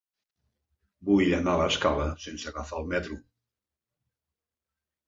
Vull 1.09 1.35
anar 1.39 1.53
a 1.57 1.61
l'Escala 1.63 2.09
sense 2.27 2.51
agafar 2.53 2.81
el 2.83 2.91
metro. 2.95 3.21